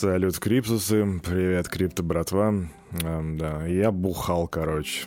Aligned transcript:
Салют, 0.00 0.38
Криптусы. 0.38 1.20
Привет, 1.24 1.68
Крипто, 1.68 2.04
братва. 2.04 2.54
Эм, 3.02 3.36
да, 3.36 3.66
я 3.66 3.90
бухал, 3.90 4.46
короче. 4.46 5.06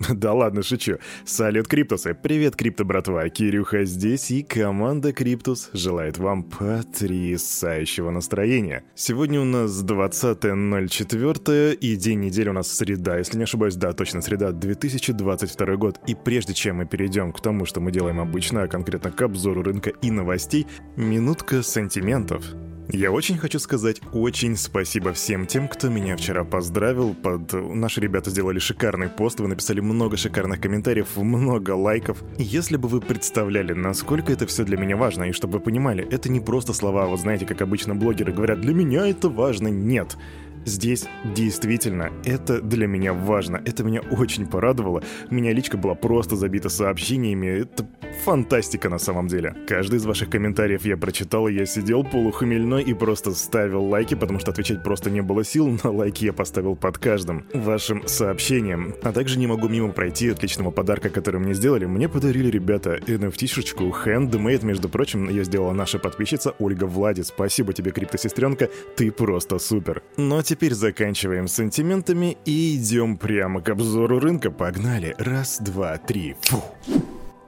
Да 0.12 0.32
ладно, 0.32 0.64
шучу. 0.64 0.98
Салют, 1.24 1.68
Криптусы. 1.68 2.16
Привет, 2.20 2.56
Крипто, 2.56 2.84
братва. 2.84 3.28
Кирюха 3.28 3.84
здесь, 3.84 4.32
и 4.32 4.42
команда 4.42 5.12
Криптус 5.12 5.70
желает 5.72 6.18
вам 6.18 6.42
потрясающего 6.42 8.10
настроения. 8.10 8.82
Сегодня 8.96 9.40
у 9.40 9.44
нас 9.44 9.70
20.04, 9.84 11.74
и 11.74 11.94
день 11.94 12.18
недели 12.18 12.48
у 12.48 12.54
нас 12.54 12.72
среда, 12.72 13.18
если 13.18 13.38
не 13.38 13.44
ошибаюсь, 13.44 13.76
да, 13.76 13.92
точно 13.92 14.20
среда, 14.20 14.50
2022 14.50 15.76
год. 15.76 16.00
И 16.08 16.16
прежде 16.16 16.54
чем 16.54 16.78
мы 16.78 16.86
перейдем 16.86 17.32
к 17.32 17.40
тому, 17.40 17.66
что 17.66 17.78
мы 17.78 17.92
делаем 17.92 18.18
обычно, 18.18 18.64
а 18.64 18.68
конкретно 18.68 19.12
к 19.12 19.22
обзору 19.22 19.62
рынка 19.62 19.90
и 19.90 20.10
новостей, 20.10 20.66
минутка 20.96 21.62
сантиментов. 21.62 22.44
Я 22.90 23.10
очень 23.10 23.38
хочу 23.38 23.58
сказать 23.58 24.00
очень 24.12 24.56
спасибо 24.56 25.12
всем 25.12 25.46
тем, 25.46 25.68
кто 25.68 25.88
меня 25.88 26.16
вчера 26.16 26.44
поздравил. 26.44 27.14
Под... 27.14 27.52
Наши 27.52 28.00
ребята 28.00 28.30
сделали 28.30 28.58
шикарный 28.58 29.08
пост, 29.08 29.40
вы 29.40 29.48
написали 29.48 29.80
много 29.80 30.16
шикарных 30.16 30.60
комментариев, 30.60 31.16
много 31.16 31.70
лайков. 31.70 32.22
Если 32.36 32.76
бы 32.76 32.88
вы 32.88 33.00
представляли, 33.00 33.72
насколько 33.72 34.32
это 34.32 34.46
все 34.46 34.64
для 34.64 34.76
меня 34.76 34.96
важно, 34.96 35.24
и 35.24 35.32
чтобы 35.32 35.54
вы 35.54 35.60
понимали, 35.60 36.06
это 36.10 36.28
не 36.28 36.40
просто 36.40 36.72
слова, 36.72 37.06
вот 37.06 37.20
знаете, 37.20 37.46
как 37.46 37.62
обычно 37.62 37.94
блогеры 37.94 38.32
говорят, 38.32 38.60
для 38.60 38.74
меня 38.74 39.06
это 39.06 39.28
важно, 39.28 39.68
нет. 39.68 40.16
Здесь 40.64 41.04
действительно 41.24 42.10
это 42.24 42.60
для 42.60 42.86
меня 42.86 43.12
важно. 43.12 43.60
Это 43.64 43.84
меня 43.84 44.00
очень 44.00 44.46
порадовало. 44.46 45.02
Меня 45.30 45.52
личка 45.52 45.76
была 45.76 45.94
просто 45.94 46.36
забита 46.36 46.68
сообщениями. 46.68 47.46
Это 47.46 47.86
фантастика 48.24 48.88
на 48.88 48.98
самом 48.98 49.28
деле. 49.28 49.54
Каждый 49.68 49.96
из 49.96 50.06
ваших 50.06 50.30
комментариев 50.30 50.86
я 50.86 50.96
прочитал, 50.96 51.48
и 51.48 51.54
я 51.54 51.66
сидел 51.66 52.02
полухмельной 52.02 52.82
и 52.82 52.94
просто 52.94 53.32
ставил 53.32 53.84
лайки, 53.84 54.14
потому 54.14 54.38
что 54.38 54.52
отвечать 54.52 54.82
просто 54.82 55.10
не 55.10 55.20
было 55.20 55.44
сил, 55.44 55.78
но 55.82 55.92
лайки 55.92 56.24
я 56.24 56.32
поставил 56.32 56.76
под 56.76 56.98
каждым 56.98 57.44
вашим 57.52 58.06
сообщением. 58.08 58.94
А 59.02 59.12
также 59.12 59.38
не 59.38 59.46
могу 59.46 59.68
мимо 59.68 59.90
пройти 59.90 60.30
отличного 60.30 60.70
подарка, 60.70 61.10
который 61.10 61.40
мне 61.40 61.54
сделали. 61.54 61.84
Мне 61.84 62.08
подарили 62.08 62.48
ребята 62.48 62.96
NFT-шечку 63.06 63.94
Handmade, 64.04 64.64
между 64.64 64.88
прочим, 64.88 65.28
ее 65.28 65.44
сделала 65.44 65.72
наша 65.72 65.98
подписчица 65.98 66.54
Ольга 66.58 66.84
Влади. 66.84 67.20
Спасибо 67.20 67.72
тебе, 67.72 67.90
криптосестренка, 67.90 68.70
ты 68.96 69.12
просто 69.12 69.58
супер. 69.58 70.02
Но 70.16 70.40
теперь 70.42 70.53
теперь 70.54 70.74
заканчиваем 70.74 71.48
сантиментами 71.48 72.36
и 72.44 72.76
идем 72.76 73.16
прямо 73.16 73.60
к 73.60 73.68
обзору 73.70 74.20
рынка. 74.20 74.52
Погнали. 74.52 75.16
Раз, 75.18 75.58
два, 75.58 75.98
три. 75.98 76.36
Фу. 76.42 76.62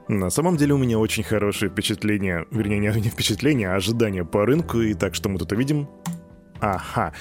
На 0.09 0.29
самом 0.29 0.57
деле 0.57 0.73
у 0.73 0.77
меня 0.77 0.99
очень 0.99 1.23
хорошее 1.23 1.71
впечатление, 1.71 2.45
вернее 2.51 2.79
не 2.99 3.09
впечатление, 3.09 3.69
а 3.69 3.75
ожидание 3.75 4.25
по 4.25 4.45
рынку, 4.45 4.81
и 4.81 4.93
так 4.93 5.15
что 5.15 5.29
мы 5.29 5.39
тут 5.39 5.53
увидим? 5.53 5.87
Ага, 6.59 7.13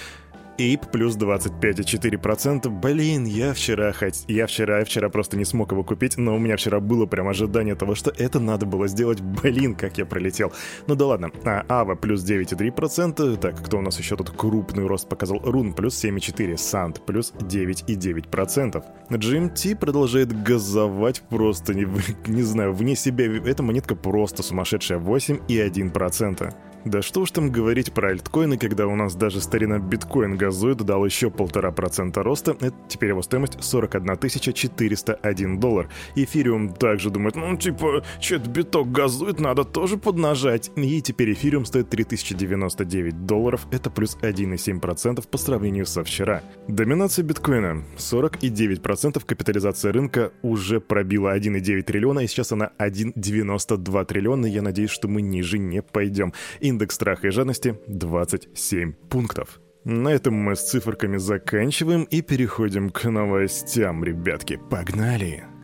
Ape 0.59 0.91
плюс 0.91 1.17
25,4%. 1.17 2.69
Блин, 2.69 3.25
я 3.25 3.53
вчера 3.53 3.93
хоть... 3.93 4.25
Я 4.29 4.47
вчера, 4.47 4.79
я 4.79 4.85
вчера 4.85 5.09
просто 5.09 5.37
не 5.37 5.45
смог 5.45 5.73
его 5.73 5.85
купить, 5.85 6.17
но 6.17 6.35
у 6.35 6.39
меня 6.39 6.57
вчера 6.57 6.81
было 6.81 7.07
прям 7.07 7.29
ожидание 7.29 7.75
того, 7.75 7.95
что 7.95 8.13
это 8.17 8.41
надо 8.41 8.67
было 8.67 8.89
сделать. 8.89 9.21
Блин, 9.21 9.75
как 9.75 9.99
я 9.99 10.07
пролетел. 10.07 10.53
Ну 10.87 10.95
да 10.95 11.07
ладно. 11.07 11.31
А, 11.45 11.65
Ава 11.69 11.95
плюс 11.95 12.25
9,3%. 12.25 13.37
Так, 13.37 13.65
кто 13.65 13.79
у 13.79 13.83
нас 13.83 13.99
еще 13.99 14.17
тут 14.17 14.31
крупный 14.31 14.87
рост 14.87 15.09
показал? 15.09 15.41
Рун 15.45 15.73
плюс 15.73 16.03
7,4%. 16.03 16.57
Санд 16.57 17.05
плюс 17.07 17.33
9,9%. 17.33 18.85
GMT 19.11 19.77
продолжает 19.77 20.43
газовать 20.43 21.23
просто, 21.23 21.75
не, 21.75 21.87
не 22.27 22.43
знаю, 22.43 22.73
вне 22.73 22.97
себя. 22.97 23.27
Эта 23.27 23.63
монетка 23.63 23.95
просто 23.95 24.43
сумасшедшая. 24.43 24.99
8,1%. 24.99 26.55
Да 26.87 27.03
что 27.03 27.23
уж 27.23 27.33
там 27.33 27.51
говорить 27.51 27.93
про 27.93 28.11
альткоины, 28.11 28.59
когда 28.59 28.87
у 28.87 28.95
нас 28.95 29.17
даже 29.17 29.41
старина 29.41 29.81
биткоин 29.81 30.37
газует, 30.37 30.79
дал 30.79 31.05
еще 31.05 31.31
полтора 31.33 31.73
процента 31.73 32.23
роста, 32.23 32.57
это 32.61 32.77
теперь 32.87 33.09
его 33.09 33.23
стоимость 33.23 33.61
41 33.61 34.17
401 34.55 35.59
доллар. 35.59 35.89
Эфириум 36.15 36.73
также 36.73 37.11
думает, 37.11 37.35
ну 37.35 37.57
типа, 37.57 38.05
что-то 38.21 38.49
биток 38.49 38.93
газует, 38.93 39.41
надо 39.41 39.65
тоже 39.65 39.97
поднажать. 39.97 40.71
И 40.77 41.03
теперь 41.03 41.33
эфириум 41.33 41.65
стоит 41.65 41.91
3099 41.91 43.27
долларов, 43.27 43.67
это 43.73 43.91
плюс 43.91 44.17
1,7% 44.23 45.27
по 45.29 45.39
сравнению 45.39 45.87
со 45.87 46.05
вчера. 46.05 46.43
Доминация 46.69 47.25
биткоина 47.25 47.83
49%, 47.97 49.25
капитализация 49.27 49.93
рынка 49.93 50.31
уже 50.43 50.81
пробила 50.81 51.37
1,9 51.37 51.83
триллиона, 51.83 52.21
и 52.21 52.29
сейчас 52.29 52.53
она 52.53 52.71
1,92 52.79 54.05
триллиона, 54.05 54.47
я 54.47 54.63
надеюсь, 54.63 54.91
что 54.91 55.09
мы 55.09 55.21
ниже 55.21 55.59
не 55.59 55.83
пойдем. 55.83 56.33
И 56.61 56.76
Индекс 56.77 56.97
страха 56.97 57.29
и 57.29 57.31
жадности 57.31 57.81
27 57.87 58.93
пунктов. 59.09 59.61
На 59.85 60.09
этом 60.11 60.35
мы 60.35 60.57
с 60.57 60.61
циферками 60.61 61.17
заканчиваем 61.17 62.05
и 62.05 62.21
переходим 62.21 62.91
к 62.91 63.05
новостям, 63.09 64.05
ребятки. 64.05 64.61
Погнали! 64.71 65.56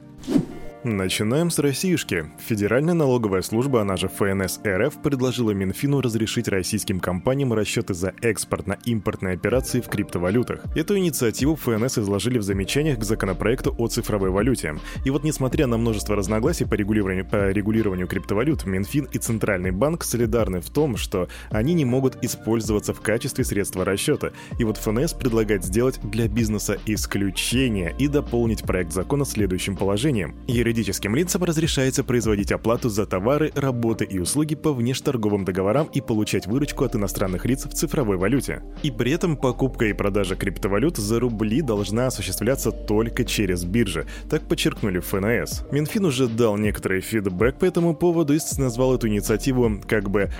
Начинаем 0.84 1.48
с 1.48 1.60
Россиюшки. 1.60 2.24
Федеральная 2.44 2.94
налоговая 2.94 3.42
служба, 3.42 3.82
она 3.82 3.96
же 3.96 4.08
ФНС 4.08 4.58
РФ, 4.66 5.00
предложила 5.00 5.52
Минфину 5.52 6.00
разрешить 6.00 6.48
российским 6.48 6.98
компаниям 6.98 7.52
расчеты 7.52 7.94
за 7.94 8.14
экспортно-импортные 8.20 9.34
операции 9.34 9.80
в 9.80 9.86
криптовалютах. 9.86 10.64
Эту 10.74 10.98
инициативу 10.98 11.54
ФНС 11.54 11.98
изложили 11.98 12.38
в 12.38 12.42
замечаниях 12.42 12.98
к 12.98 13.04
законопроекту 13.04 13.72
о 13.78 13.86
цифровой 13.86 14.30
валюте. 14.30 14.74
И 15.04 15.10
вот 15.10 15.22
несмотря 15.22 15.68
на 15.68 15.78
множество 15.78 16.16
разногласий 16.16 16.64
по 16.64 16.74
регулированию, 16.74 17.26
по 17.26 17.52
регулированию 17.52 18.08
криптовалют, 18.08 18.66
Минфин 18.66 19.04
и 19.12 19.18
Центральный 19.18 19.70
банк 19.70 20.02
солидарны 20.02 20.60
в 20.60 20.70
том, 20.70 20.96
что 20.96 21.28
они 21.50 21.74
не 21.74 21.84
могут 21.84 22.24
использоваться 22.24 22.92
в 22.92 23.00
качестве 23.00 23.44
средства 23.44 23.84
расчета. 23.84 24.32
И 24.58 24.64
вот 24.64 24.78
ФНС 24.78 25.12
предлагает 25.12 25.64
сделать 25.64 26.00
для 26.02 26.26
бизнеса 26.26 26.76
исключение 26.86 27.94
и 28.00 28.08
дополнить 28.08 28.64
проект 28.64 28.92
закона 28.92 29.24
следующим 29.24 29.76
положением 29.76 30.34
юридическим 30.72 31.14
лицам 31.14 31.44
разрешается 31.44 32.02
производить 32.02 32.50
оплату 32.50 32.88
за 32.88 33.04
товары, 33.04 33.52
работы 33.54 34.06
и 34.06 34.18
услуги 34.18 34.54
по 34.54 34.72
внешторговым 34.72 35.44
договорам 35.44 35.86
и 35.92 36.00
получать 36.00 36.46
выручку 36.46 36.84
от 36.84 36.96
иностранных 36.96 37.44
лиц 37.44 37.66
в 37.66 37.74
цифровой 37.74 38.16
валюте. 38.16 38.62
И 38.82 38.90
при 38.90 39.12
этом 39.12 39.36
покупка 39.36 39.84
и 39.84 39.92
продажа 39.92 40.34
криптовалют 40.34 40.96
за 40.96 41.20
рубли 41.20 41.60
должна 41.60 42.06
осуществляться 42.06 42.72
только 42.72 43.26
через 43.26 43.64
биржи, 43.64 44.06
так 44.30 44.48
подчеркнули 44.48 45.00
в 45.00 45.06
ФНС. 45.06 45.64
Минфин 45.70 46.06
уже 46.06 46.26
дал 46.26 46.56
некоторый 46.56 47.02
фидбэк 47.02 47.58
по 47.58 47.66
этому 47.66 47.94
поводу 47.94 48.34
и 48.34 48.38
назвал 48.56 48.94
эту 48.94 49.08
инициативу 49.08 49.80
как 49.86 50.08
бы 50.08 50.30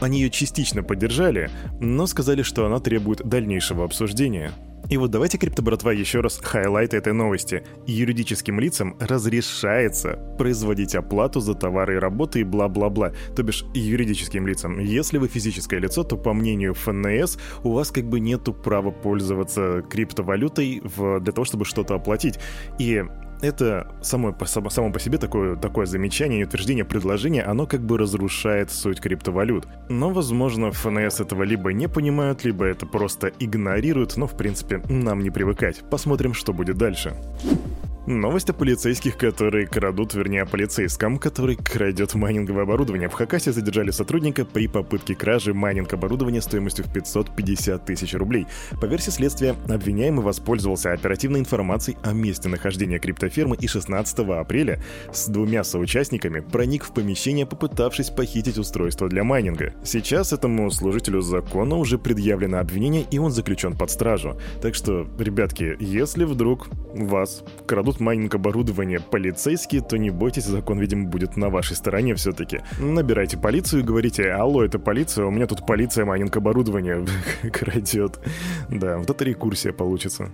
они 0.00 0.20
ее 0.20 0.30
частично 0.30 0.82
поддержали, 0.82 1.50
но 1.80 2.06
сказали, 2.06 2.42
что 2.42 2.64
она 2.64 2.80
требует 2.80 3.22
дальнейшего 3.28 3.84
обсуждения. 3.84 4.52
И 4.88 4.96
вот 4.96 5.10
давайте, 5.10 5.38
криптобратва, 5.38 5.92
еще 5.92 6.20
раз 6.20 6.38
highlight 6.42 6.92
этой 6.92 7.12
новости. 7.12 7.64
Юридическим 7.86 8.60
лицам 8.60 8.96
разрешается 9.00 10.18
производить 10.38 10.94
оплату 10.94 11.40
за 11.40 11.54
товары 11.54 11.96
и 11.96 11.98
работы 11.98 12.40
и 12.40 12.44
бла-бла-бла. 12.44 13.12
То 13.34 13.42
бишь, 13.42 13.64
юридическим 13.74 14.46
лицам. 14.46 14.78
Если 14.80 15.18
вы 15.18 15.28
физическое 15.28 15.78
лицо, 15.78 16.04
то 16.04 16.16
по 16.16 16.32
мнению 16.34 16.74
ФНС 16.74 17.38
у 17.62 17.72
вас 17.72 17.90
как 17.90 18.04
бы 18.04 18.20
нету 18.20 18.52
права 18.52 18.90
пользоваться 18.90 19.82
криптовалютой 19.88 20.82
в, 20.84 21.20
для 21.20 21.32
того, 21.32 21.44
чтобы 21.44 21.64
что-то 21.64 21.94
оплатить. 21.94 22.38
И 22.78 23.04
это 23.42 23.88
само, 24.00 24.34
само 24.46 24.92
по 24.92 24.98
себе 24.98 25.18
такое, 25.18 25.56
такое 25.56 25.84
замечание 25.86 26.40
и 26.40 26.44
утверждение 26.44 26.84
предложения, 26.84 27.42
оно 27.42 27.66
как 27.66 27.80
бы 27.82 27.98
разрушает 27.98 28.70
суть 28.70 29.00
криптовалют. 29.00 29.66
Но, 29.88 30.10
возможно, 30.10 30.70
ФНС 30.70 31.20
этого 31.20 31.42
либо 31.42 31.72
не 31.72 31.88
понимают, 31.88 32.44
либо 32.44 32.64
это 32.64 32.86
просто 32.86 33.32
игнорируют, 33.38 34.16
но, 34.16 34.26
в 34.26 34.36
принципе, 34.36 34.80
нам 34.88 35.20
не 35.20 35.30
привыкать. 35.30 35.82
Посмотрим, 35.90 36.34
что 36.34 36.52
будет 36.52 36.78
дальше. 36.78 37.14
Новость 38.06 38.50
о 38.50 38.52
полицейских, 38.52 39.16
которые 39.16 39.64
крадут, 39.64 40.14
вернее, 40.14 40.42
о 40.42 40.46
полицейском, 40.46 41.18
который 41.18 41.54
крадет 41.54 42.14
майнинговое 42.14 42.64
оборудование. 42.64 43.08
В 43.08 43.12
Хакасе 43.12 43.52
задержали 43.52 43.92
сотрудника 43.92 44.44
при 44.44 44.66
попытке 44.66 45.14
кражи 45.14 45.54
майнинг-оборудования 45.54 46.42
стоимостью 46.42 46.84
в 46.84 46.92
550 46.92 47.84
тысяч 47.84 48.14
рублей. 48.14 48.48
По 48.80 48.86
версии 48.86 49.10
следствия, 49.10 49.54
обвиняемый 49.68 50.24
воспользовался 50.24 50.90
оперативной 50.92 51.38
информацией 51.38 51.96
о 52.02 52.12
месте 52.12 52.48
нахождения 52.48 52.98
криптофермы 52.98 53.54
и 53.54 53.68
16 53.68 54.18
апреля 54.18 54.82
с 55.12 55.28
двумя 55.28 55.62
соучастниками 55.62 56.40
проник 56.40 56.82
в 56.82 56.92
помещение, 56.92 57.46
попытавшись 57.46 58.10
похитить 58.10 58.58
устройство 58.58 59.08
для 59.08 59.22
майнинга. 59.22 59.74
Сейчас 59.84 60.32
этому 60.32 60.68
служителю 60.72 61.20
закона 61.20 61.76
уже 61.76 61.98
предъявлено 61.98 62.58
обвинение, 62.58 63.06
и 63.12 63.18
он 63.18 63.30
заключен 63.30 63.76
под 63.76 63.92
стражу. 63.92 64.36
Так 64.60 64.74
что, 64.74 65.06
ребятки, 65.20 65.76
если 65.78 66.24
вдруг 66.24 66.66
вас 66.94 67.44
крадут 67.66 67.91
крадут 67.92 68.00
майнинг-оборудование 68.00 69.00
полицейские, 69.00 69.82
то 69.82 69.98
не 69.98 70.10
бойтесь, 70.10 70.44
закон, 70.44 70.78
видимо, 70.78 71.08
будет 71.08 71.36
на 71.36 71.50
вашей 71.50 71.76
стороне 71.76 72.14
все-таки. 72.14 72.60
Набирайте 72.78 73.36
полицию 73.36 73.82
и 73.82 73.84
говорите, 73.84 74.30
алло, 74.30 74.64
это 74.64 74.78
полиция, 74.78 75.26
у 75.26 75.30
меня 75.30 75.46
тут 75.46 75.66
полиция 75.66 76.04
майнинг-оборудование 76.04 77.04
крадет. 77.52 78.18
Да, 78.70 78.98
вот 78.98 79.10
это 79.10 79.24
рекурсия 79.24 79.72
получится. 79.72 80.30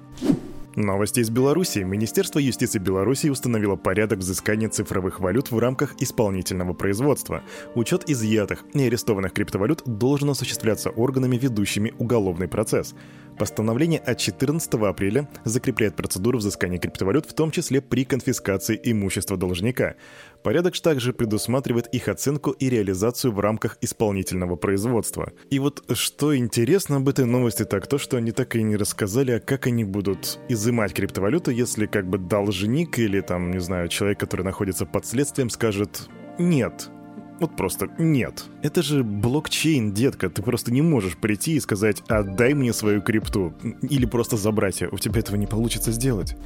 Новости 0.76 1.20
из 1.20 1.30
Беларуси. 1.30 1.80
Министерство 1.80 2.38
юстиции 2.38 2.78
Беларуси 2.78 3.28
установило 3.28 3.74
порядок 3.74 4.20
взыскания 4.20 4.68
цифровых 4.68 5.18
валют 5.18 5.50
в 5.50 5.58
рамках 5.58 5.94
исполнительного 5.98 6.72
производства. 6.72 7.42
Учет 7.74 8.08
изъятых 8.08 8.64
и 8.74 8.86
арестованных 8.86 9.32
криптовалют 9.32 9.82
должен 9.86 10.30
осуществляться 10.30 10.90
органами, 10.90 11.36
ведущими 11.36 11.94
уголовный 11.98 12.46
процесс. 12.46 12.94
Постановление 13.38 14.00
от 14.00 14.18
14 14.18 14.74
апреля 14.74 15.28
закрепляет 15.44 15.94
процедуру 15.94 16.38
взыскания 16.38 16.78
криптовалют, 16.78 17.24
в 17.26 17.34
том 17.34 17.52
числе 17.52 17.80
при 17.80 18.04
конфискации 18.04 18.78
имущества 18.82 19.36
должника. 19.36 19.94
Порядок 20.42 20.78
также 20.80 21.12
предусматривает 21.12 21.86
их 21.88 22.08
оценку 22.08 22.50
и 22.50 22.68
реализацию 22.68 23.32
в 23.32 23.38
рамках 23.38 23.78
исполнительного 23.80 24.56
производства. 24.56 25.32
И 25.50 25.60
вот 25.60 25.84
что 25.94 26.36
интересно 26.36 26.96
об 26.96 27.08
этой 27.08 27.26
новости, 27.26 27.64
так 27.64 27.86
то, 27.86 27.98
что 27.98 28.16
они 28.16 28.32
так 28.32 28.56
и 28.56 28.62
не 28.62 28.76
рассказали, 28.76 29.32
а 29.32 29.40
как 29.40 29.68
они 29.68 29.84
будут 29.84 30.40
изымать 30.48 30.92
криптовалюту, 30.92 31.52
если 31.52 31.86
как 31.86 32.08
бы 32.08 32.18
должник 32.18 32.98
или 32.98 33.20
там, 33.20 33.52
не 33.52 33.60
знаю, 33.60 33.88
человек, 33.88 34.18
который 34.18 34.42
находится 34.42 34.84
под 34.84 35.06
следствием, 35.06 35.50
скажет 35.50 36.08
«нет, 36.38 36.90
вот 37.40 37.56
просто 37.56 37.88
нет. 37.98 38.44
Это 38.62 38.82
же 38.82 39.04
блокчейн, 39.04 39.92
детка. 39.92 40.28
Ты 40.28 40.42
просто 40.42 40.72
не 40.72 40.82
можешь 40.82 41.16
прийти 41.16 41.54
и 41.54 41.60
сказать 41.60 42.02
«отдай 42.08 42.54
мне 42.54 42.72
свою 42.72 43.00
крипту» 43.00 43.54
или 43.82 44.06
просто 44.06 44.36
забрать 44.36 44.80
ее. 44.80 44.88
У 44.90 44.98
тебя 44.98 45.20
этого 45.20 45.36
не 45.36 45.46
получится 45.46 45.92
сделать. 45.92 46.36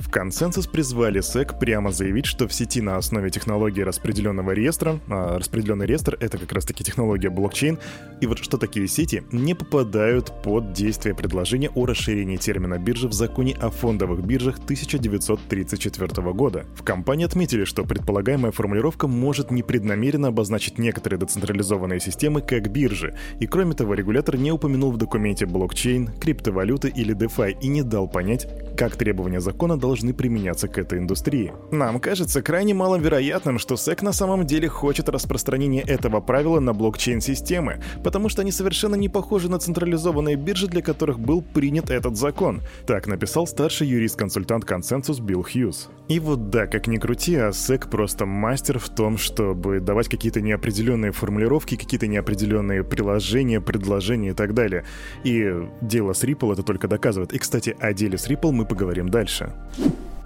В 0.00 0.08
консенсус 0.08 0.66
призвали 0.66 1.20
SEC 1.20 1.58
прямо 1.58 1.92
заявить, 1.92 2.24
что 2.24 2.48
в 2.48 2.54
сети 2.54 2.80
на 2.80 2.96
основе 2.96 3.28
технологии 3.28 3.82
распределенного 3.82 4.52
реестра, 4.52 4.98
а 5.08 5.38
распределенный 5.38 5.84
реестр— 5.84 6.16
это 6.20 6.38
как 6.38 6.52
раз-таки 6.52 6.82
технология 6.82 7.28
блокчейн, 7.28 7.78
и 8.20 8.26
вот 8.26 8.38
что 8.38 8.56
такие 8.56 8.88
сети 8.88 9.22
не 9.30 9.54
попадают 9.54 10.32
под 10.42 10.72
действие 10.72 11.14
предложения 11.14 11.70
о 11.74 11.84
расширении 11.84 12.38
термина 12.38 12.78
биржи 12.78 13.08
в 13.08 13.12
законе 13.12 13.54
о 13.60 13.70
фондовых 13.70 14.24
биржах 14.24 14.58
1934 14.58 16.32
года. 16.32 16.64
В 16.74 16.82
компании 16.82 17.26
отметили, 17.26 17.64
что 17.64 17.84
предполагаемая 17.84 18.52
формулировка 18.52 19.06
может 19.06 19.50
непреднамеренно 19.50 20.28
обозначить 20.28 20.78
некоторые 20.78 21.20
децентрализованные 21.20 22.00
системы 22.00 22.40
как 22.40 22.70
биржи, 22.70 23.14
и 23.38 23.46
кроме 23.46 23.74
того, 23.74 23.92
регулятор 23.92 24.38
не 24.38 24.50
упомянул 24.50 24.92
в 24.92 24.96
документе 24.96 25.44
блокчейн, 25.44 26.08
криптовалюты 26.18 26.88
или 26.88 27.14
DeFi 27.14 27.58
и 27.60 27.68
не 27.68 27.82
дал 27.82 28.08
понять, 28.08 28.48
как 28.80 28.96
требования 28.96 29.40
закона 29.40 29.78
должны 29.78 30.14
применяться 30.14 30.66
к 30.66 30.78
этой 30.78 31.00
индустрии. 31.00 31.52
Нам 31.70 32.00
кажется 32.00 32.40
крайне 32.40 32.72
маловероятным, 32.72 33.58
что 33.58 33.74
SEC 33.74 34.02
на 34.02 34.12
самом 34.12 34.46
деле 34.46 34.68
хочет 34.68 35.10
распространения 35.10 35.82
этого 35.82 36.22
правила 36.22 36.60
на 36.60 36.72
блокчейн-системы, 36.72 37.82
потому 38.02 38.30
что 38.30 38.40
они 38.40 38.52
совершенно 38.52 38.94
не 38.94 39.10
похожи 39.10 39.50
на 39.50 39.58
централизованные 39.58 40.36
биржи, 40.36 40.66
для 40.66 40.80
которых 40.80 41.20
был 41.20 41.42
принят 41.42 41.90
этот 41.90 42.16
закон. 42.16 42.62
Так 42.86 43.06
написал 43.06 43.46
старший 43.46 43.86
юрист-консультант 43.88 44.64
консенсус 44.64 45.20
Билл 45.20 45.42
Хьюз. 45.42 45.90
И 46.08 46.18
вот 46.18 46.48
да, 46.48 46.66
как 46.66 46.86
ни 46.86 46.96
крути, 46.96 47.36
а 47.36 47.50
SEC 47.50 47.90
просто 47.90 48.24
мастер 48.24 48.78
в 48.78 48.88
том, 48.88 49.18
чтобы 49.18 49.80
давать 49.80 50.08
какие 50.08 50.30
какие-то 50.30 50.46
неопределенные 50.46 51.10
формулировки, 51.10 51.76
какие-то 51.76 52.06
неопределенные 52.06 52.84
приложения, 52.84 53.60
предложения 53.60 54.30
и 54.30 54.32
так 54.32 54.54
далее. 54.54 54.84
И 55.24 55.52
дело 55.80 56.12
с 56.12 56.22
Ripple 56.22 56.52
это 56.52 56.62
только 56.62 56.86
доказывает. 56.86 57.32
И, 57.32 57.38
кстати, 57.38 57.76
о 57.80 57.92
деле 57.92 58.16
с 58.16 58.28
Ripple 58.28 58.52
мы 58.52 58.64
поговорим 58.70 59.08
дальше 59.08 59.52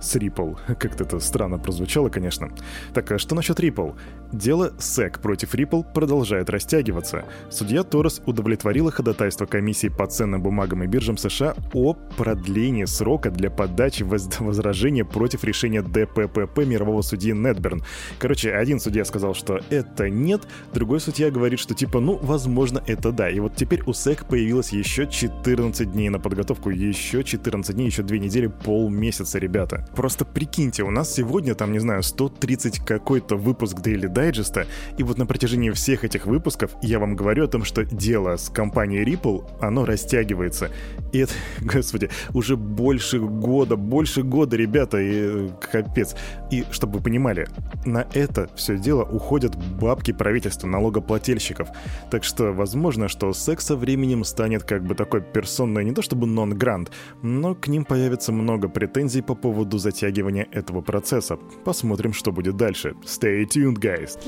с 0.05 0.17
Ripple. 0.17 0.59
Как-то 0.79 1.05
это 1.05 1.19
странно 1.21 1.59
прозвучало, 1.59 2.09
конечно. 2.09 2.51
Так, 2.93 3.11
а 3.13 3.19
что 3.19 3.35
насчет 3.35 3.59
Ripple? 3.59 3.97
Дело 4.33 4.73
SEC 4.79 5.21
против 5.21 5.55
Ripple 5.55 5.85
продолжает 5.95 6.51
растягиваться. 6.51 7.25
Судья 7.51 7.85
Торрес 7.85 8.21
удовлетворила 8.27 8.91
ходатайство 8.91 9.47
комиссии 9.47 9.89
по 9.89 10.07
ценным 10.07 10.43
бумагам 10.43 10.83
и 10.83 10.87
биржам 10.87 11.17
США 11.17 11.55
о 11.73 11.95
продлении 11.95 12.85
срока 12.85 13.31
для 13.31 13.51
подачи 13.51 14.03
возражения 14.41 15.05
против 15.05 15.45
решения 15.45 15.83
ДППП 15.83 16.59
мирового 16.67 17.03
судьи 17.03 17.33
Нетберн. 17.33 17.85
Короче, 18.19 18.53
один 18.53 18.81
судья 18.81 19.05
сказал, 19.05 19.35
что 19.35 19.61
это 19.71 20.11
нет, 20.11 20.43
другой 20.73 21.01
судья 21.01 21.31
говорит, 21.31 21.61
что 21.61 21.75
типа, 21.75 22.01
ну, 22.01 22.19
возможно, 22.21 22.83
это 22.87 23.13
да. 23.13 23.31
И 23.31 23.39
вот 23.41 23.55
теперь 23.55 23.83
у 23.87 23.93
SEC 23.93 24.27
появилось 24.29 24.73
еще 24.73 25.07
14 25.07 25.93
дней 25.93 26.09
на 26.09 26.19
подготовку, 26.19 26.71
еще 26.71 27.23
14 27.23 27.75
дней, 27.75 27.87
еще 27.87 28.03
2 28.03 28.19
недели, 28.19 28.47
полмесяца, 28.49 29.39
ребята. 29.39 29.87
Просто 29.95 30.25
прикиньте, 30.25 30.83
у 30.83 30.91
нас 30.91 31.13
сегодня, 31.13 31.55
там, 31.55 31.73
не 31.73 31.79
знаю, 31.79 32.03
130 32.03 32.81
какой-то 32.81 33.37
выпуск 33.37 33.79
Daily 33.79 34.13
Digest, 34.13 34.67
и 34.99 35.03
вот 35.03 35.19
на 35.19 35.27
протяжении 35.27 35.71
всех 35.71 36.05
этих 36.05 36.27
выпусков 36.27 36.73
я 36.83 36.99
вам 36.99 37.17
говорю 37.17 37.45
о 37.45 37.49
том, 37.49 37.65
что 37.65 37.85
дело 37.85 38.37
с 38.37 38.49
компанией 38.49 39.05
Ripple, 39.05 39.45
оно 39.61 39.85
растягивается. 39.85 40.71
И 41.13 41.19
это, 41.19 41.33
господи, 41.61 42.11
уже 42.33 42.57
больше 42.57 43.21
года, 43.21 43.77
больше 43.77 44.23
года, 44.23 44.57
ребята, 44.57 44.99
и 44.99 45.49
капец. 45.61 46.17
И 46.51 46.65
чтобы 46.71 46.99
вы 46.99 47.05
понимали, 47.05 47.49
на 47.85 48.07
это 48.15 48.49
все 48.57 48.77
дело 48.77 49.05
уходят 49.05 49.57
бабки 49.57 50.13
правительства, 50.13 50.67
налогоплательщиков. 50.67 51.69
Так 52.11 52.25
что 52.25 52.53
возможно, 52.53 53.09
что 53.09 53.33
секс 53.33 53.67
со 53.67 53.77
временем 53.77 54.25
станет 54.25 54.65
как 54.65 54.85
бы 54.85 54.95
такой 54.95 55.23
персонной, 55.23 55.85
не 55.85 55.93
то 55.93 56.03
чтобы 56.03 56.27
нон-грант, 56.27 56.91
но 57.23 57.55
к 57.55 57.69
ним 57.69 57.85
появится 57.85 58.33
много 58.33 58.69
претензий 58.69 59.23
по 59.23 59.35
поводу 59.35 59.74
затягивания 59.79 60.49
этого 60.53 60.81
процесса. 60.81 61.39
Посмотрим, 61.65 62.13
что 62.13 62.33
будет 62.33 62.57
дальше. 62.57 62.95
Stay 63.05 63.45
tuned, 63.45 63.77
guys! 63.77 64.19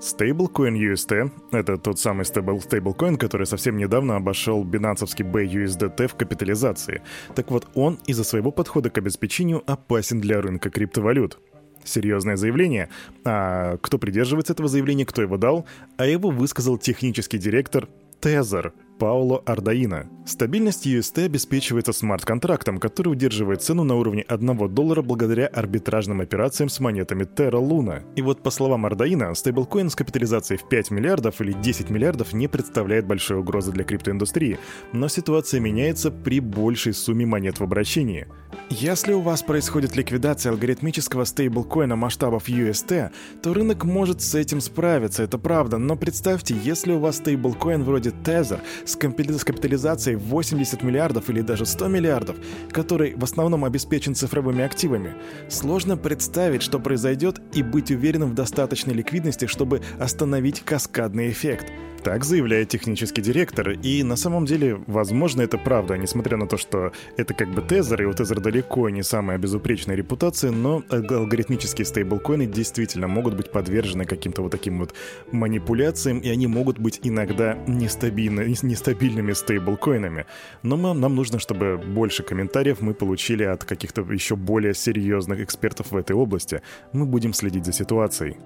Stablecoin 0.00 0.78
UST— 0.78 1.30
это 1.52 1.76
тот 1.76 1.98
самый 1.98 2.24
стейбл 2.24 2.58
стейблкоин, 2.60 3.16
который 3.16 3.46
совсем 3.46 3.76
недавно 3.76 4.16
обошел 4.16 4.64
бинансовский 4.64 5.26
BUSDT 5.26 6.08
в 6.08 6.14
капитализации. 6.14 7.02
Так 7.34 7.50
вот, 7.50 7.68
он 7.74 7.98
из-за 8.06 8.24
своего 8.24 8.50
подхода 8.50 8.88
к 8.88 8.96
обеспечению 8.96 9.62
опасен 9.66 10.20
для 10.20 10.40
рынка 10.40 10.70
криптовалют. 10.70 11.38
Серьезное 11.84 12.36
заявление. 12.36 12.88
А 13.24 13.76
кто 13.78 13.98
придерживается 13.98 14.54
этого 14.54 14.68
заявления, 14.68 15.04
кто 15.04 15.20
его 15.20 15.36
дал? 15.36 15.66
А 15.98 16.06
его 16.06 16.30
высказал 16.30 16.78
технический 16.78 17.38
директор 17.38 17.86
Тезер, 18.20 18.72
Пауло 19.00 19.42
Ардаина. 19.46 20.10
Стабильность 20.26 20.86
UST 20.86 21.24
обеспечивается 21.24 21.94
смарт-контрактом, 21.94 22.76
который 22.76 23.08
удерживает 23.08 23.62
цену 23.62 23.82
на 23.82 23.96
уровне 23.96 24.22
1 24.28 24.74
доллара 24.74 25.00
благодаря 25.00 25.46
арбитражным 25.46 26.20
операциям 26.20 26.68
с 26.68 26.80
монетами 26.80 27.22
Terra 27.22 27.66
Luna. 27.66 28.02
И 28.14 28.20
вот 28.20 28.42
по 28.42 28.50
словам 28.50 28.84
Ардаина, 28.84 29.34
стейблкоин 29.34 29.88
с 29.88 29.96
капитализацией 29.96 30.60
в 30.60 30.68
5 30.68 30.90
миллиардов 30.90 31.40
или 31.40 31.52
10 31.52 31.88
миллиардов 31.88 32.34
не 32.34 32.46
представляет 32.46 33.06
большой 33.06 33.38
угрозы 33.38 33.72
для 33.72 33.84
криптоиндустрии, 33.84 34.58
но 34.92 35.08
ситуация 35.08 35.60
меняется 35.60 36.10
при 36.10 36.38
большей 36.40 36.92
сумме 36.92 37.24
монет 37.24 37.58
в 37.58 37.64
обращении. 37.64 38.28
Если 38.68 39.12
у 39.12 39.20
вас 39.20 39.42
происходит 39.42 39.96
ликвидация 39.96 40.52
алгоритмического 40.52 41.24
стейблкоина 41.24 41.96
масштабов 41.96 42.48
UST, 42.48 43.10
то 43.42 43.52
рынок 43.52 43.84
может 43.84 44.22
с 44.22 44.34
этим 44.34 44.60
справиться, 44.60 45.24
это 45.24 45.38
правда, 45.38 45.78
но 45.78 45.96
представьте, 45.96 46.56
если 46.62 46.92
у 46.92 47.00
вас 47.00 47.16
стейблкоин 47.16 47.82
вроде 47.82 48.10
Tether 48.10 48.60
с 48.86 48.96
капитализацией 48.96 50.16
80 50.16 50.82
миллиардов 50.82 51.30
или 51.30 51.40
даже 51.40 51.66
100 51.66 51.88
миллиардов, 51.88 52.36
который 52.70 53.14
в 53.16 53.24
основном 53.24 53.64
обеспечен 53.64 54.14
цифровыми 54.14 54.64
активами, 54.64 55.14
сложно 55.48 55.96
представить, 55.96 56.62
что 56.62 56.78
произойдет 56.78 57.40
и 57.52 57.62
быть 57.62 57.90
уверенным 57.90 58.30
в 58.30 58.34
достаточной 58.34 58.94
ликвидности, 58.94 59.46
чтобы 59.46 59.82
остановить 59.98 60.60
каскадный 60.60 61.30
эффект– 61.30 61.66
так 62.02 62.24
заявляет 62.24 62.68
технический 62.68 63.22
директор, 63.22 63.70
и 63.70 64.02
на 64.02 64.16
самом 64.16 64.46
деле, 64.46 64.80
возможно, 64.86 65.42
это 65.42 65.58
правда, 65.58 65.96
несмотря 65.96 66.36
на 66.36 66.46
то, 66.46 66.56
что 66.56 66.92
это 67.16 67.34
как 67.34 67.48
бы 67.48 67.62
тезер, 67.62 68.02
и 68.02 68.04
у 68.06 68.12
тезера 68.12 68.40
далеко 68.40 68.88
не 68.90 69.02
самая 69.02 69.38
безупречная 69.38 69.96
репутация, 69.96 70.50
но 70.50 70.82
алгоритмические 70.88 71.84
стейблкоины 71.84 72.46
действительно 72.46 73.08
могут 73.08 73.34
быть 73.36 73.50
подвержены 73.50 74.04
каким-то 74.04 74.42
вот 74.42 74.52
таким 74.52 74.78
вот 74.78 74.94
манипуляциям, 75.32 76.18
и 76.18 76.28
они 76.28 76.46
могут 76.46 76.78
быть 76.78 77.00
иногда 77.02 77.56
нестабильны, 77.66 78.54
нестабильными 78.62 79.32
стейблкоинами. 79.32 80.26
Но 80.62 80.76
мы, 80.76 80.94
нам 80.94 81.14
нужно, 81.14 81.38
чтобы 81.38 81.78
больше 81.78 82.22
комментариев 82.22 82.80
мы 82.80 82.94
получили 82.94 83.44
от 83.44 83.64
каких-то 83.64 84.02
еще 84.02 84.36
более 84.36 84.74
серьезных 84.74 85.40
экспертов 85.40 85.90
в 85.90 85.96
этой 85.96 86.16
области. 86.16 86.62
Мы 86.92 87.06
будем 87.06 87.32
следить 87.32 87.66
за 87.66 87.72
ситуацией. 87.72 88.36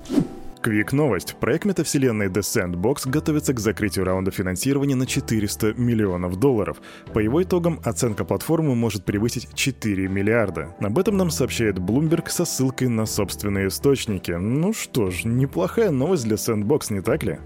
Квик 0.64 0.94
новость. 0.94 1.37
Проект 1.40 1.66
метавселенной 1.66 2.28
The 2.28 2.40
Sandbox 2.40 3.06
готовится 3.06 3.52
к 3.52 3.61
закрытию 3.61 4.06
раунда 4.06 4.30
финансирования 4.30 4.94
на 4.94 5.06
400 5.06 5.75
миллионов 5.75 6.37
долларов. 6.37 6.78
По 7.12 7.18
его 7.18 7.42
итогам 7.42 7.80
оценка 7.85 8.25
платформы 8.25 8.75
может 8.75 9.04
превысить 9.04 9.47
4 9.54 10.09
миллиарда. 10.09 10.75
Об 10.80 10.99
этом 10.99 11.18
нам 11.18 11.28
сообщает 11.28 11.76
Bloomberg 11.76 12.30
со 12.30 12.47
ссылкой 12.47 12.88
на 12.88 13.04
собственные 13.04 13.68
источники. 13.68 14.30
Ну 14.30 14.73
что 14.73 15.11
ж, 15.11 15.25
неплохая 15.25 15.90
новость 15.90 16.25
для 16.25 16.37
Sandbox, 16.37 16.94
не 16.94 17.02
так 17.02 17.25
ли? 17.25 17.38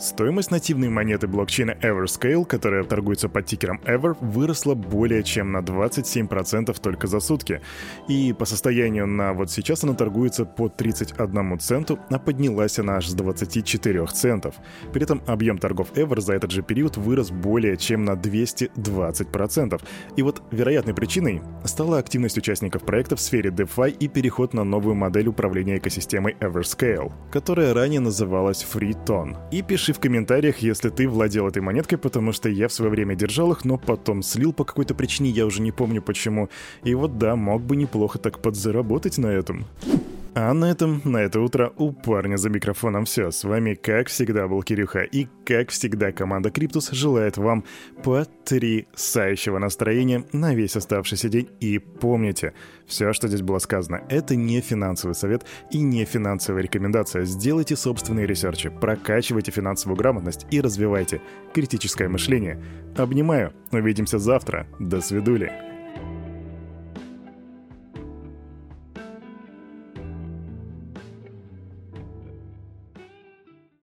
Стоимость 0.00 0.50
нативной 0.50 0.88
монеты 0.88 1.26
блокчейна 1.28 1.72
Everscale, 1.72 2.46
которая 2.46 2.84
торгуется 2.84 3.28
под 3.28 3.44
тикером 3.44 3.82
Ever, 3.84 4.16
выросла 4.22 4.74
более 4.74 5.22
чем 5.22 5.52
на 5.52 5.58
27% 5.58 6.74
только 6.80 7.06
за 7.06 7.20
сутки. 7.20 7.60
И 8.08 8.32
по 8.32 8.46
состоянию 8.46 9.06
на 9.06 9.34
вот 9.34 9.50
сейчас 9.50 9.84
она 9.84 9.92
торгуется 9.92 10.46
по 10.46 10.70
31 10.70 11.58
центу, 11.58 11.98
а 12.08 12.18
поднялась 12.18 12.78
она 12.78 12.96
аж 12.96 13.08
с 13.08 13.12
24 13.12 14.06
центов. 14.06 14.54
При 14.90 15.02
этом 15.02 15.20
объем 15.26 15.58
торгов 15.58 15.92
Ever 15.92 16.18
за 16.22 16.32
этот 16.32 16.50
же 16.50 16.62
период 16.62 16.96
вырос 16.96 17.30
более 17.30 17.76
чем 17.76 18.06
на 18.06 18.12
220%. 18.12 19.82
И 20.16 20.22
вот 20.22 20.42
вероятной 20.50 20.94
причиной 20.94 21.42
стала 21.66 21.98
активность 21.98 22.38
участников 22.38 22.84
проекта 22.84 23.16
в 23.16 23.20
сфере 23.20 23.50
DeFi 23.50 23.90
и 23.90 24.08
переход 24.08 24.54
на 24.54 24.64
новую 24.64 24.94
модель 24.94 25.28
управления 25.28 25.76
экосистемой 25.76 26.38
Everscale, 26.40 27.12
которая 27.30 27.74
ранее 27.74 28.00
называлась 28.00 28.66
FreeTone. 28.72 29.36
И 29.50 29.60
пиши 29.60 29.89
Напиши 29.90 29.98
в 29.98 30.02
комментариях, 30.02 30.58
если 30.58 30.88
ты 30.88 31.08
владел 31.08 31.48
этой 31.48 31.62
монеткой, 31.62 31.98
потому 31.98 32.32
что 32.32 32.48
я 32.48 32.68
в 32.68 32.72
свое 32.72 32.92
время 32.92 33.16
держал 33.16 33.50
их, 33.50 33.64
но 33.64 33.76
потом 33.76 34.22
слил 34.22 34.52
по 34.52 34.64
какой-то 34.64 34.94
причине, 34.94 35.30
я 35.30 35.46
уже 35.46 35.60
не 35.60 35.72
помню 35.72 36.00
почему. 36.00 36.48
И 36.84 36.94
вот 36.94 37.18
да, 37.18 37.34
мог 37.34 37.62
бы 37.62 37.74
неплохо 37.74 38.18
так 38.20 38.40
подзаработать 38.40 39.18
на 39.18 39.26
этом. 39.26 39.66
А 40.34 40.54
на 40.54 40.70
этом, 40.70 41.00
на 41.04 41.18
это 41.18 41.40
утро 41.40 41.72
у 41.76 41.92
парня 41.92 42.36
за 42.36 42.50
микрофоном 42.50 43.04
все. 43.04 43.32
С 43.32 43.42
вами, 43.42 43.74
как 43.74 44.08
всегда, 44.08 44.46
был 44.46 44.62
Кирюха. 44.62 45.00
И, 45.02 45.26
как 45.44 45.70
всегда, 45.70 46.12
команда 46.12 46.50
Криптус 46.50 46.90
желает 46.92 47.36
вам 47.36 47.64
потрясающего 48.04 49.58
настроения 49.58 50.24
на 50.32 50.54
весь 50.54 50.76
оставшийся 50.76 51.28
день. 51.28 51.50
И 51.58 51.78
помните, 51.78 52.54
все, 52.86 53.12
что 53.12 53.26
здесь 53.26 53.42
было 53.42 53.58
сказано, 53.58 54.02
это 54.08 54.36
не 54.36 54.60
финансовый 54.60 55.14
совет 55.14 55.44
и 55.72 55.80
не 55.80 56.04
финансовая 56.04 56.62
рекомендация. 56.62 57.24
Сделайте 57.24 57.74
собственные 57.74 58.26
research 58.26 58.60
и, 58.60 58.68
прокачивайте 58.68 59.50
финансовую 59.50 59.96
грамотность 59.96 60.46
и 60.52 60.60
развивайте 60.60 61.20
критическое 61.52 62.08
мышление. 62.08 62.62
Обнимаю. 62.96 63.52
Увидимся 63.72 64.18
завтра. 64.18 64.68
До 64.78 65.00
свидули. 65.00 65.69